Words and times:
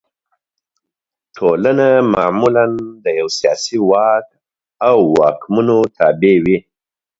ټولنه 1.35 1.87
معمولا 2.13 2.65
د 3.03 3.05
یوه 3.19 3.33
سیاسي 3.39 3.77
واک 3.89 4.25
او 4.89 4.97
واکمنو 5.17 5.77
تابع 5.97 6.35
وي. 6.43 6.57